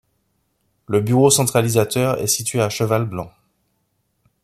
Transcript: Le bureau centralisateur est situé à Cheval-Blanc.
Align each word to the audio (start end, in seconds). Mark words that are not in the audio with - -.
Le 0.87 0.99
bureau 0.99 1.29
centralisateur 1.29 2.19
est 2.19 2.25
situé 2.25 2.59
à 2.59 2.69
Cheval-Blanc. 2.71 3.31